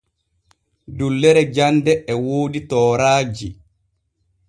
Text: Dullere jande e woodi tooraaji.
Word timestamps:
Dullere 0.97 1.43
jande 1.55 1.91
e 2.11 2.13
woodi 2.23 2.59
tooraaji. 2.69 3.47